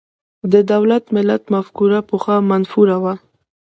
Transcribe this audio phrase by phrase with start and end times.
[0.51, 3.13] د دولت–ملت مفکوره پخوا منفوره وه.